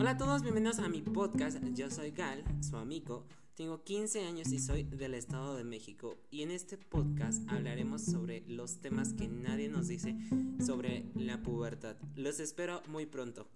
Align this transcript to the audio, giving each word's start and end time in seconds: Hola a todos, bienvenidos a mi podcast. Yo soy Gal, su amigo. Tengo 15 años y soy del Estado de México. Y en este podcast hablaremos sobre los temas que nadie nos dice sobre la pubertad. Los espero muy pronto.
Hola 0.00 0.10
a 0.10 0.16
todos, 0.16 0.42
bienvenidos 0.42 0.78
a 0.78 0.88
mi 0.88 1.02
podcast. 1.02 1.58
Yo 1.74 1.90
soy 1.90 2.12
Gal, 2.12 2.44
su 2.60 2.76
amigo. 2.76 3.26
Tengo 3.56 3.82
15 3.82 4.26
años 4.26 4.52
y 4.52 4.60
soy 4.60 4.84
del 4.84 5.14
Estado 5.14 5.56
de 5.56 5.64
México. 5.64 6.16
Y 6.30 6.42
en 6.42 6.52
este 6.52 6.78
podcast 6.78 7.42
hablaremos 7.48 8.04
sobre 8.04 8.44
los 8.46 8.80
temas 8.80 9.12
que 9.12 9.26
nadie 9.26 9.68
nos 9.68 9.88
dice 9.88 10.16
sobre 10.64 11.10
la 11.16 11.42
pubertad. 11.42 11.96
Los 12.14 12.38
espero 12.38 12.80
muy 12.86 13.06
pronto. 13.06 13.48